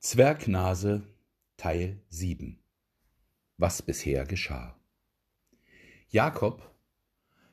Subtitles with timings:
[0.00, 1.02] Zwergnase
[1.56, 2.62] Teil 7
[3.56, 4.78] Was bisher geschah
[6.08, 6.72] Jakob,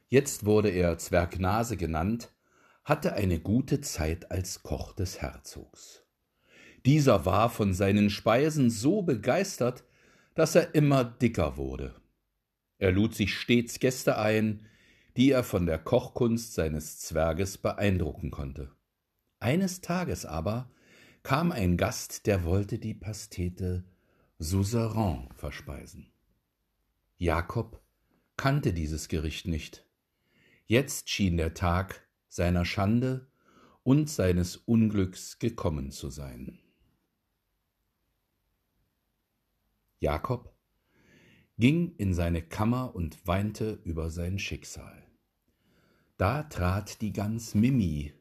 [0.09, 2.35] jetzt wurde er Zwergnase genannt,
[2.83, 6.03] hatte eine gute Zeit als Koch des Herzogs.
[6.85, 9.83] Dieser war von seinen Speisen so begeistert,
[10.35, 11.95] dass er immer dicker wurde.
[12.77, 14.67] Er lud sich stets Gäste ein,
[15.17, 18.69] die er von der Kochkunst seines Zwerges beeindrucken konnte.
[19.39, 20.69] Eines Tages aber
[21.25, 23.83] kam ein Gast, der wollte die Pastete
[24.37, 26.11] Suzerain verspeisen.
[27.17, 27.81] Jakob
[28.37, 29.87] kannte dieses Gericht nicht.
[30.67, 33.27] Jetzt schien der Tag seiner Schande
[33.81, 36.59] und seines Unglücks gekommen zu sein.
[39.99, 40.53] Jakob
[41.57, 45.07] ging in seine Kammer und weinte über sein Schicksal.
[46.17, 48.13] Da trat die Gans Mimi,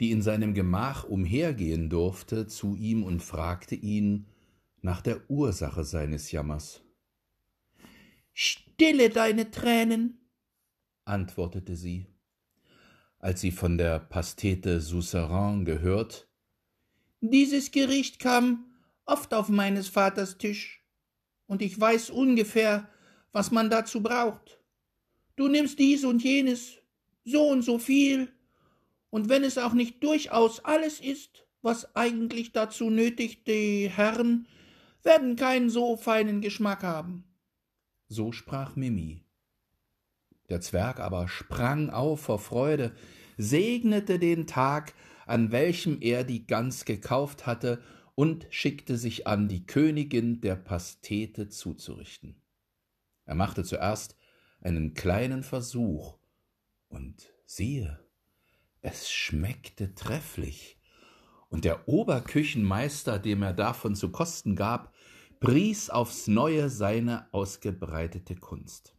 [0.00, 4.26] die in seinem Gemach umhergehen durfte, zu ihm und fragte ihn
[4.82, 6.82] nach der Ursache seines Jammers.
[8.32, 10.18] Stille deine Tränen,
[11.04, 12.06] antwortete sie.
[13.18, 16.28] Als sie von der Pastete Sousserin gehört,
[17.20, 18.66] dieses Gericht kam
[19.06, 20.84] oft auf meines Vaters Tisch,
[21.46, 22.88] und ich weiß ungefähr,
[23.32, 24.60] was man dazu braucht.
[25.36, 26.82] Du nimmst dies und jenes,
[27.24, 28.33] so und so viel,
[29.14, 34.48] und wenn es auch nicht durchaus alles ist, was eigentlich dazu nötigt, die Herren
[35.04, 37.22] werden keinen so feinen Geschmack haben.
[38.08, 39.22] So sprach Mimi.
[40.48, 42.92] Der Zwerg aber sprang auf vor Freude,
[43.38, 44.94] segnete den Tag,
[45.26, 47.80] an welchem er die Gans gekauft hatte,
[48.16, 52.42] und schickte sich an, die Königin der Pastete zuzurichten.
[53.26, 54.16] Er machte zuerst
[54.60, 56.18] einen kleinen Versuch,
[56.88, 58.03] und siehe,
[58.84, 60.78] es schmeckte trefflich,
[61.48, 64.92] und der Oberküchenmeister, dem er davon zu kosten gab,
[65.40, 68.96] pries aufs neue seine ausgebreitete Kunst.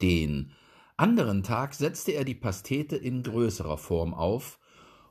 [0.00, 0.52] Den
[0.96, 4.60] anderen Tag setzte er die Pastete in größerer Form auf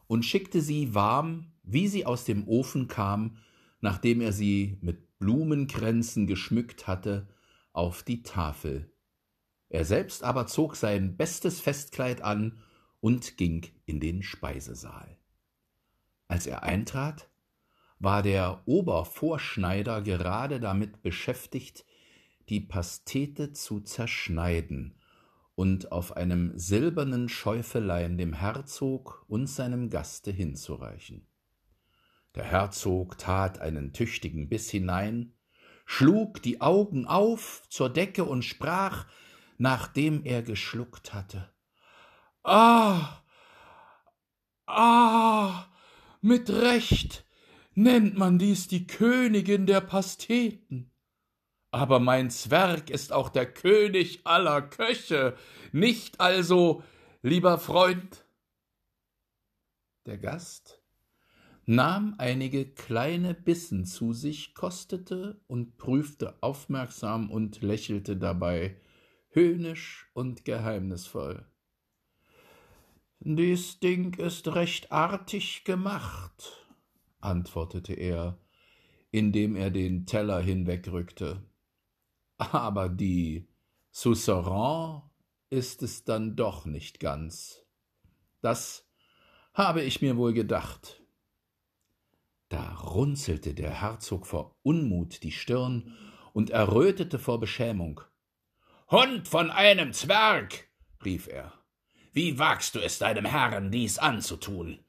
[0.07, 3.37] und schickte sie warm, wie sie aus dem Ofen kam,
[3.81, 7.27] nachdem er sie mit Blumenkränzen geschmückt hatte,
[7.73, 8.93] auf die Tafel.
[9.67, 12.59] Er selbst aber zog sein bestes Festkleid an
[13.01, 15.17] und ging in den Speisesaal.
[16.27, 17.29] Als er eintrat,
[17.99, 21.85] war der Obervorschneider gerade damit beschäftigt,
[22.47, 24.95] die Pastete zu zerschneiden
[25.55, 31.27] und auf einem silbernen Schäufelein dem Herzog und seinem Gaste hinzureichen.
[32.35, 35.33] Der Herzog tat einen tüchtigen Biss hinein,
[35.85, 39.07] schlug die Augen auf zur Decke und sprach,
[39.57, 41.49] nachdem er geschluckt hatte
[42.43, 43.23] Ah,
[44.65, 45.65] ah,
[46.21, 47.25] mit Recht
[47.75, 50.91] nennt man dies die Königin der Pasteten.
[51.71, 55.35] Aber mein Zwerg ist auch der König aller Köche,
[55.71, 56.83] nicht also,
[57.21, 58.25] lieber Freund.
[60.05, 60.81] Der Gast
[61.65, 68.81] nahm einige kleine Bissen zu sich, kostete und prüfte aufmerksam und lächelte dabei
[69.29, 71.45] höhnisch und geheimnisvoll.
[73.21, 76.65] Dies Ding ist recht artig gemacht,
[77.19, 78.39] antwortete er,
[79.11, 81.43] indem er den Teller hinwegrückte.
[82.37, 83.49] Aber die
[83.91, 85.01] Sousserin
[85.49, 87.65] ist es dann doch nicht ganz.
[88.41, 88.87] Das
[89.53, 91.01] habe ich mir wohl gedacht.
[92.47, 95.93] Da runzelte der Herzog vor Unmut die Stirn
[96.31, 97.99] und errötete vor Beschämung.
[98.89, 100.69] Hund von einem Zwerg!
[101.03, 101.58] rief er.
[102.19, 104.79] Wie wagst du es deinem Herrn, dies anzutun?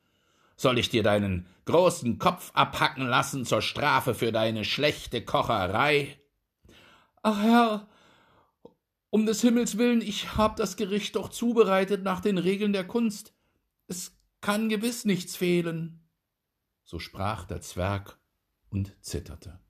[0.56, 6.18] Soll ich dir deinen großen Kopf abhacken lassen zur Strafe für deine schlechte Kocherei?
[7.22, 7.88] Ach Herr,
[9.10, 13.32] um des Himmels willen, ich hab das Gericht doch zubereitet nach den Regeln der Kunst.
[13.86, 16.00] Es kann gewiss nichts fehlen.
[16.82, 18.18] So sprach der Zwerg
[18.71, 19.60] und zitterte.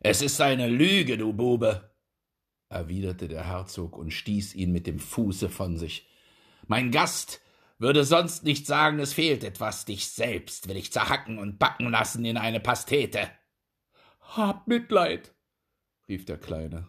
[0.00, 1.87] Es ist eine Lüge, du Bube,
[2.68, 6.08] erwiderte der Herzog und stieß ihn mit dem Fuße von sich.
[6.66, 7.40] Mein Gast
[7.78, 12.24] würde sonst nicht sagen, es fehlt etwas, dich selbst will ich zerhacken und backen lassen
[12.24, 13.30] in eine Pastete.
[14.20, 15.34] Hab Mitleid,
[16.08, 16.88] rief der Kleine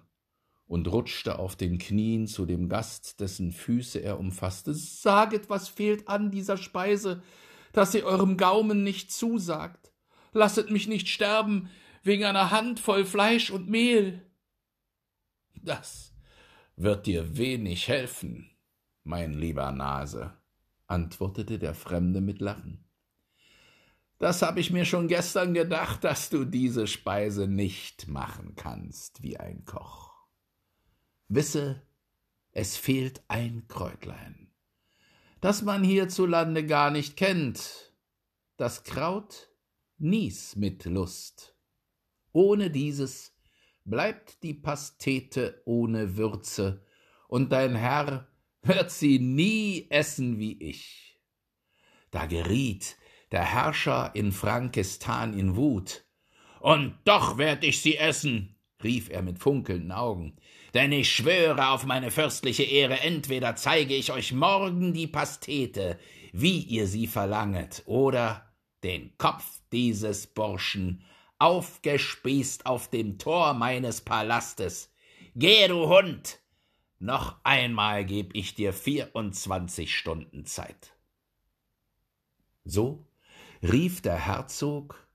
[0.66, 4.74] und rutschte auf den Knien zu dem Gast, dessen Füße er umfasste.
[4.74, 7.24] Saget, was fehlt an dieser Speise,
[7.72, 9.92] dass sie eurem Gaumen nicht zusagt.
[10.32, 11.70] Lasset mich nicht sterben
[12.04, 14.29] wegen einer Handvoll Fleisch und Mehl.
[15.64, 16.14] Das
[16.76, 18.50] wird dir wenig helfen,
[19.04, 20.34] mein lieber Nase,
[20.88, 22.86] antwortete der Fremde mit Lachen.
[24.18, 29.38] Das habe ich mir schon gestern gedacht, dass du diese Speise nicht machen kannst wie
[29.38, 30.14] ein Koch.
[31.30, 31.82] Wisse,
[32.52, 34.52] es fehlt ein Kräutlein,
[35.42, 37.94] das man hierzulande gar nicht kennt.
[38.58, 39.50] Das Kraut
[39.98, 41.56] Nies mit Lust.
[42.32, 43.34] Ohne dieses
[43.90, 46.86] bleibt die Pastete ohne Würze,
[47.28, 48.28] und dein Herr
[48.64, 51.20] wird sie nie essen wie ich.
[52.12, 52.98] Da geriet
[53.32, 56.06] der Herrscher in Frankistan in Wut.
[56.60, 60.38] Und doch werd ich sie essen, rief er mit funkelnden Augen,
[60.74, 66.00] denn ich schwöre auf meine fürstliche Ehre, entweder zeige ich euch morgen die Pastete,
[66.32, 68.54] wie ihr sie verlanget, oder
[68.84, 71.04] den Kopf dieses Burschen,
[71.40, 74.94] aufgespießt auf dem Tor meines Palastes.
[75.36, 76.40] Gehe, du Hund!
[77.00, 80.94] Noch einmal geb ich dir vierundzwanzig Stunden Zeit.
[82.66, 83.08] So
[83.64, 85.08] rief der Herzog,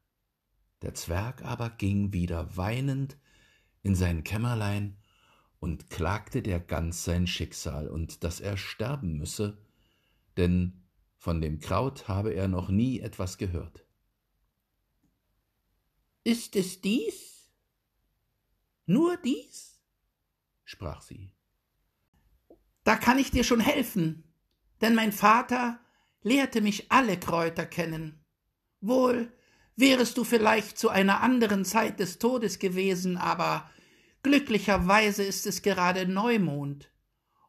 [0.81, 3.19] der Zwerg aber ging wieder weinend
[3.83, 4.97] in sein Kämmerlein
[5.61, 9.59] und klagte der Gans sein Schicksal und dass er sterben müsse,
[10.39, 10.83] denn
[11.19, 13.84] von dem Kraut habe er noch nie etwas gehört.
[16.25, 17.51] Ist es dies?
[18.87, 19.79] Nur dies?
[20.65, 21.33] sprach sie.
[22.83, 24.25] Da kann ich dir schon helfen,
[24.81, 25.81] denn mein Vater
[26.23, 28.25] lehrte mich alle Kräuter kennen.
[28.81, 29.33] Wohl
[29.77, 33.71] wärest du vielleicht zu einer anderen Zeit des Todes gewesen, aber
[34.23, 36.91] glücklicherweise ist es gerade Neumond,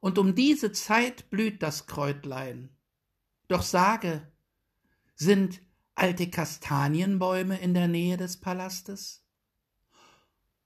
[0.02, 2.76] und um diese Zeit blüht das Kräutlein.
[3.48, 4.32] Doch sage,
[5.16, 5.62] sind
[5.96, 9.26] alte Kastanienbäume in der Nähe des Palastes?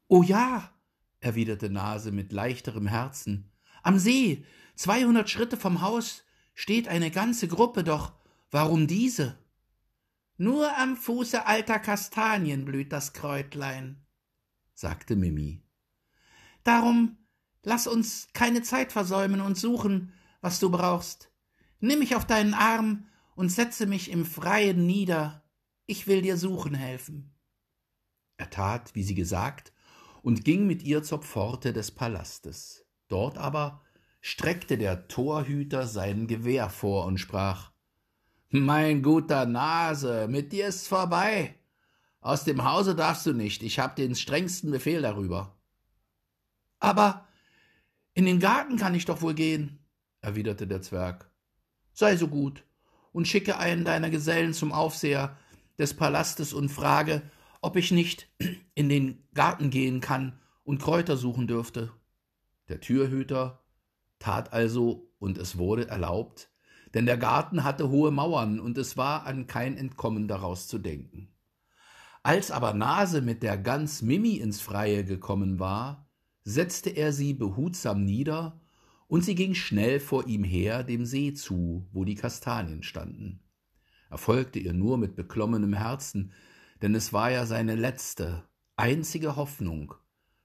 [0.08, 0.74] Oh ja,
[1.20, 3.52] erwiderte Nase mit leichterem Herzen.
[3.84, 4.44] Am See,
[4.76, 6.24] zweihundert Schritte vom Haus,
[6.54, 8.14] steht eine ganze Gruppe, doch
[8.52, 9.38] warum diese?
[10.38, 14.06] Nur am Fuße alter Kastanien blüht das Kräutlein,
[14.74, 15.64] sagte Mimi.
[16.64, 17.18] Darum
[17.64, 21.32] lass uns keine Zeit versäumen und suchen, was du brauchst.
[21.80, 23.06] Nimm mich auf deinen Arm
[23.40, 25.46] und setze mich im Freien nieder.
[25.86, 27.34] Ich will dir suchen helfen.
[28.36, 29.72] Er tat, wie sie gesagt,
[30.22, 32.86] und ging mit ihr zur Pforte des Palastes.
[33.08, 33.82] Dort aber
[34.20, 37.72] streckte der Torhüter sein Gewehr vor und sprach
[38.50, 41.56] Mein guter Nase, mit dir ist's vorbei.
[42.20, 45.58] Aus dem Hause darfst du nicht, ich hab den strengsten Befehl darüber.
[46.82, 47.26] Aber
[48.16, 49.80] in den Garten kann ich doch wohl gehen,
[50.20, 51.30] erwiderte der Zwerg
[52.00, 52.64] sei so gut
[53.12, 55.38] und schicke einen deiner Gesellen zum Aufseher
[55.78, 57.22] des Palastes und frage,
[57.62, 58.28] ob ich nicht
[58.76, 61.92] in den Garten gehen kann und Kräuter suchen dürfte.
[62.68, 63.64] Der Türhüter
[64.20, 66.50] tat also, und es wurde erlaubt,
[66.94, 71.30] denn der Garten hatte hohe Mauern und es war an kein Entkommen daraus zu denken.
[72.24, 76.10] Als aber Nase mit der Gans Mimi ins Freie gekommen war,
[76.44, 78.60] setzte er sie behutsam nieder
[79.10, 83.42] und sie ging schnell vor ihm her dem See zu, wo die Kastanien standen.
[84.12, 86.32] Er folgte ihr nur mit beklommenem Herzen,
[86.84, 88.48] denn es war ja seine letzte,
[88.78, 89.96] einzige Hoffnung.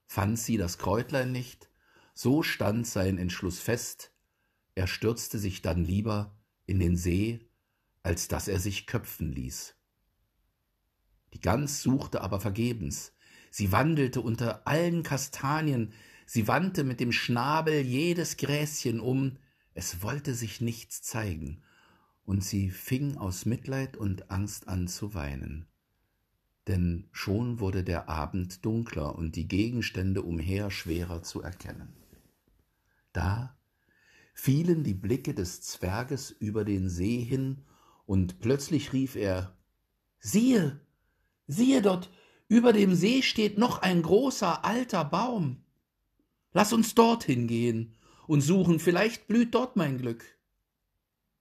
[0.06, 1.68] Fand sie das Kräutlein nicht,
[2.14, 4.12] so stand sein Entschluss fest,
[4.74, 6.34] er stürzte sich dann lieber
[6.66, 7.40] in den See,
[8.02, 9.76] als dass er sich köpfen ließ.
[11.34, 13.12] Die Gans suchte aber vergebens,
[13.50, 15.92] sie wandelte unter allen Kastanien,
[16.26, 19.38] sie wandte mit dem Schnabel jedes Gräschen um,
[19.74, 21.62] es wollte sich nichts zeigen,
[22.24, 25.66] und sie fing aus Mitleid und Angst an zu weinen.
[26.66, 31.92] Denn schon wurde der Abend dunkler und die Gegenstände umher schwerer zu erkennen.
[33.12, 33.56] Da
[34.32, 37.62] fielen die Blicke des Zwerges über den See hin,
[38.06, 39.56] und plötzlich rief er
[40.18, 40.80] Siehe,
[41.46, 42.10] siehe dort,
[42.48, 45.63] über dem See steht noch ein großer alter Baum.
[46.54, 47.96] Lass uns dorthin gehen
[48.28, 50.24] und suchen, vielleicht blüht dort mein Glück.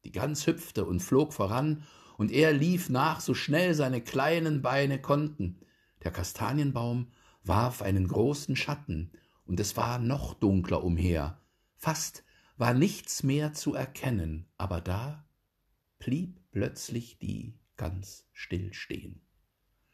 [0.04, 1.84] Die Gans hüpfte und flog voran,
[2.18, 5.60] und er lief nach, so schnell seine kleinen Beine konnten.
[6.04, 7.12] Der Kastanienbaum
[7.44, 9.12] warf einen großen Schatten,
[9.46, 11.40] und es war noch dunkler umher.
[11.76, 12.24] Fast
[12.58, 15.28] war nichts mehr zu erkennen, aber da
[16.00, 19.22] blieb plötzlich die Gans still stehen,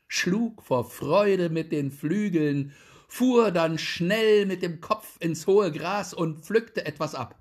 [0.08, 2.74] schlug vor Freude mit den Flügeln
[3.10, 7.40] fuhr dann schnell mit dem Kopf ins hohe Gras und pflückte etwas ab,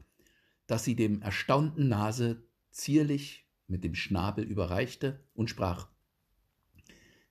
[0.66, 5.88] das sie dem erstaunten Nase zierlich mit dem Schnabel überreichte und sprach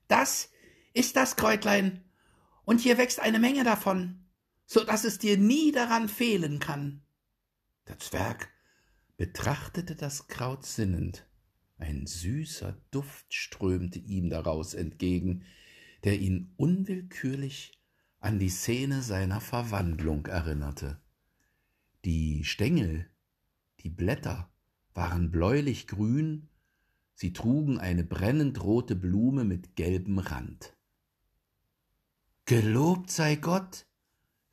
[0.08, 0.50] Das
[0.94, 2.04] ist das Kräutlein,
[2.64, 4.26] und hier wächst eine Menge davon,
[4.66, 7.02] so dass es dir nie daran fehlen kann.
[7.86, 8.50] Der Zwerg
[9.16, 11.24] betrachtete das Kraut sinnend,
[11.78, 15.44] Ein süßer Duft strömte ihm daraus entgegen,
[16.04, 17.77] der ihn unwillkürlich
[18.28, 21.00] an die Szene seiner Verwandlung erinnerte.
[22.04, 23.08] Die Stängel,
[23.80, 24.52] die Blätter
[24.92, 26.50] waren bläulich grün,
[27.14, 30.76] sie trugen eine brennend rote Blume mit gelbem Rand.
[32.44, 33.86] Gelobt sei Gott,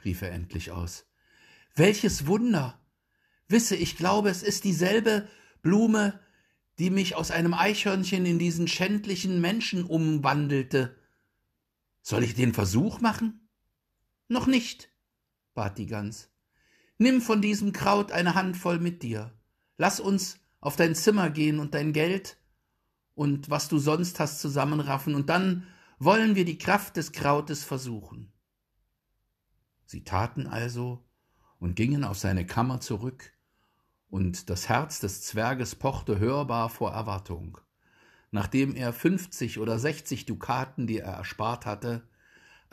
[0.05, 1.05] rief er endlich aus.
[1.75, 2.79] Welches Wunder!
[3.49, 5.27] Wisse, ich glaube, es ist dieselbe
[5.61, 6.17] Blume,
[6.79, 10.95] die mich aus einem Eichhörnchen in diesen schändlichen Menschen umwandelte.
[12.01, 13.44] Soll ich den Versuch machen?
[14.27, 14.89] Noch nicht,
[15.53, 16.29] bat die Gans.
[16.97, 19.33] Nimm von diesem Kraut eine Handvoll mit dir.
[19.77, 22.37] Lass uns auf dein Zimmer gehen und dein Geld
[23.13, 25.67] und was du sonst hast zusammenraffen, und dann
[25.99, 28.31] wollen wir die Kraft des Krautes versuchen.
[29.85, 31.05] Sie taten also
[31.59, 33.31] und gingen auf seine Kammer zurück,
[34.09, 37.57] und das Herz des Zwerges pochte hörbar vor Erwartung.
[38.31, 42.07] Nachdem er fünfzig oder sechzig Dukaten, die er erspart hatte,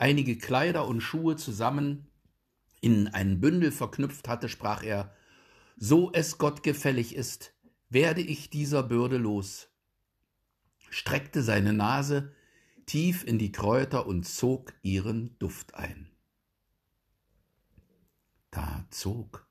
[0.03, 2.09] einige Kleider und Schuhe zusammen
[2.81, 5.15] in ein Bündel verknüpft hatte, sprach er
[5.77, 7.53] So es Gott gefällig ist,
[7.87, 9.69] werde ich dieser Bürde los,
[10.89, 12.33] streckte seine Nase
[12.85, 16.11] tief in die Kräuter und zog ihren Duft ein.
[18.51, 19.47] Da zog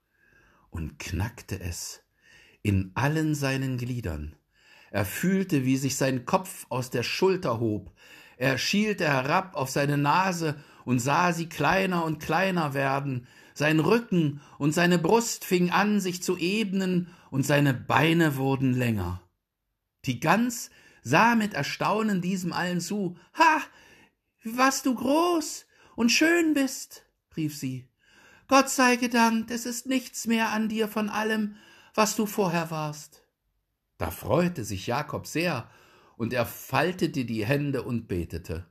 [0.68, 2.02] und knackte es
[2.60, 4.36] in allen seinen Gliedern.
[4.90, 7.96] Er fühlte, wie sich sein Kopf aus der Schulter hob.
[8.42, 13.28] Er schielte herab auf seine Nase und sah sie kleiner und kleiner werden.
[13.54, 19.22] Sein Rücken und seine Brust fing an, sich zu ebnen, und seine Beine wurden länger.
[20.06, 20.70] Die Gans
[21.04, 23.16] sah mit Erstaunen diesem allen zu.
[23.38, 23.62] Ha,
[24.42, 27.06] was du groß und schön bist,
[27.36, 27.88] rief sie.
[28.48, 31.54] Gott sei gedankt, es ist nichts mehr an dir von allem,
[31.94, 33.22] was du vorher warst.
[33.98, 35.70] Da freute sich Jakob sehr,
[36.16, 38.66] und er faltete die Hände und betete.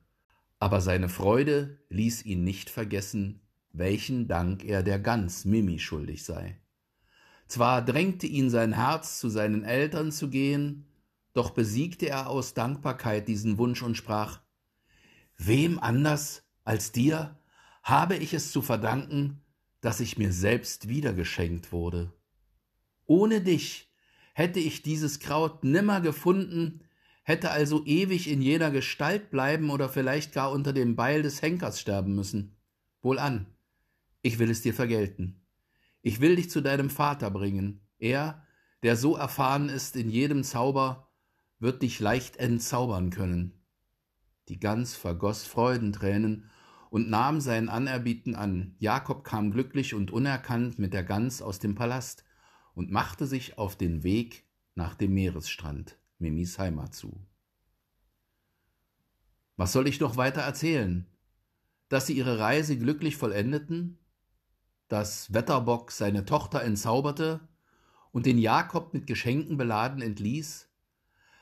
[0.60, 3.41] Aber seine Freude ließ ihn nicht vergessen,
[3.74, 6.60] welchen Dank er der Gans Mimi schuldig sei.
[7.48, 10.86] Zwar drängte ihn sein Herz, zu seinen Eltern zu gehen,
[11.33, 14.41] doch besiegte er aus Dankbarkeit diesen Wunsch und sprach
[15.38, 17.39] Wem anders als dir
[17.83, 19.41] habe ich es zu verdanken,
[19.81, 22.13] dass ich mir selbst wiedergeschenkt wurde.
[23.05, 23.91] Ohne dich
[24.33, 26.81] hätte ich dieses Kraut nimmer gefunden,
[27.24, 31.80] hätte also ewig in jener Gestalt bleiben oder vielleicht gar unter dem Beil des Henkers
[31.80, 32.58] sterben müssen.
[33.01, 33.48] Wohlan,
[34.22, 35.42] ich will es dir vergelten.
[36.01, 37.82] Ich will dich zu deinem Vater bringen.
[38.00, 38.46] Er,
[38.84, 41.12] der so erfahren ist in jedem Zauber,
[41.60, 43.62] wird dich leicht entzaubern können.
[44.50, 46.50] Die Gans vergoß Freudentränen
[46.90, 48.75] und nahm sein Anerbieten an.
[48.80, 52.25] Jakob kam glücklich und unerkannt mit der Gans aus dem Palast
[52.74, 57.20] und machte sich auf den Weg nach dem Meeresstrand, Mimis Heimat zu.
[59.58, 61.06] Was soll ich noch weiter erzählen?
[61.90, 64.00] Dass sie ihre Reise glücklich vollendeten,
[64.88, 67.42] dass Wetterbock seine Tochter entzauberte
[68.12, 70.70] und den Jakob mit Geschenken beladen entließ,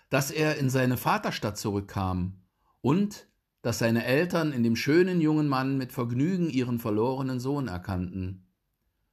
[0.10, 2.42] dass er in seine Vaterstadt zurückkam
[2.82, 3.28] und
[3.62, 8.48] dass seine Eltern in dem schönen jungen Mann mit Vergnügen ihren verlorenen Sohn erkannten,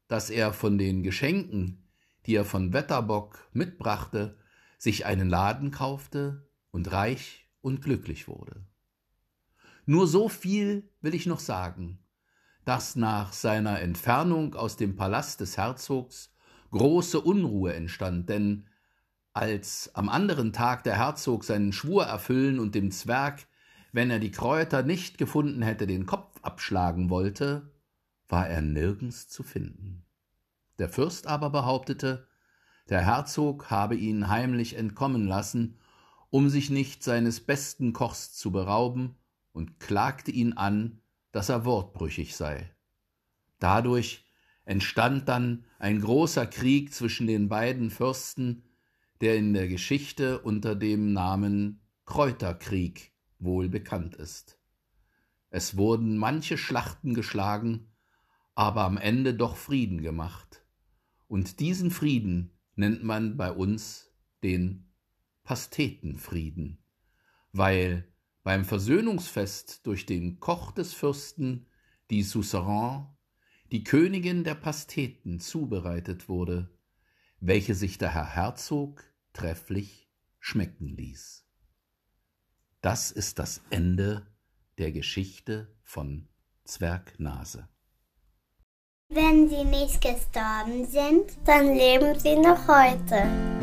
[0.09, 1.85] dass er von den Geschenken,
[2.27, 4.37] die er von Wetterbock mitbrachte,
[4.79, 8.65] sich einen Laden kaufte und reich und glücklich wurde.
[9.85, 11.99] Nur so viel will ich noch sagen,
[12.65, 16.35] dass nach seiner Entfernung aus dem Palast des Herzogs
[16.73, 18.69] große Unruhe entstand, denn
[19.33, 23.47] als am anderen Tag der Herzog seinen Schwur erfüllen und dem Zwerg
[23.97, 27.73] wenn er die Kräuter nicht gefunden hätte, den Kopf abschlagen wollte,
[28.29, 30.05] war er nirgends zu finden.
[30.79, 32.27] Der Fürst aber behauptete,
[32.89, 35.79] der Herzog habe ihn heimlich entkommen lassen,
[36.31, 39.17] um sich nicht seines besten Kochs zu berauben,
[39.53, 41.01] und klagte ihn an,
[41.33, 42.71] dass er wortbrüchig sei.
[43.59, 44.27] Dadurch
[44.67, 48.65] entstand dann ein großer Krieg zwischen den beiden Fürsten,
[49.23, 54.59] der in der Geschichte unter dem Namen Kräuterkrieg wohl bekannt ist.
[55.49, 57.89] Es wurden manche Schlachten geschlagen,
[58.55, 60.65] aber am Ende doch Frieden gemacht.
[61.29, 64.93] Und diesen Frieden nennt man bei uns den
[65.43, 66.79] Pastetenfrieden,
[67.53, 68.07] weil
[68.43, 71.67] beim Versöhnungsfest durch den Koch des Fürsten,
[72.11, 73.07] die Suzerain,
[73.73, 76.71] die Königin der Pasteten zubereitet wurde,
[77.41, 79.03] welche sich der Herr Herzog
[79.33, 81.45] trefflich schmecken ließ.
[82.81, 84.27] Das ist das Ende
[84.79, 86.29] der Geschichte von
[86.65, 87.69] Zwergnase.
[89.09, 93.56] Wenn sie nicht gestorben sind, dann leben sie noch heute.